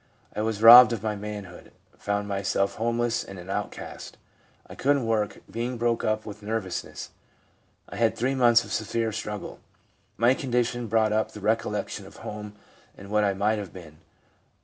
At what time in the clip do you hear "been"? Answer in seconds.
13.73-13.97